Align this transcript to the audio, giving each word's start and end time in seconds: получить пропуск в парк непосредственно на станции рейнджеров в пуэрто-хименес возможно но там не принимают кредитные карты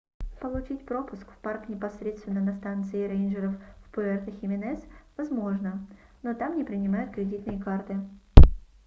получить 0.39 0.83
пропуск 0.83 1.29
в 1.31 1.37
парк 1.41 1.69
непосредственно 1.69 2.39
на 2.41 2.53
станции 2.55 3.05
рейнджеров 3.05 3.53
в 3.85 3.91
пуэрто-хименес 3.95 4.83
возможно 5.15 5.85
но 6.23 6.33
там 6.33 6.57
не 6.57 6.63
принимают 6.63 7.13
кредитные 7.13 7.61
карты 7.61 7.99